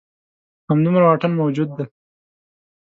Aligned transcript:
همدومره 0.69 1.03
واټن 1.05 1.31
موجود 1.41 1.69
دی. 1.77 1.85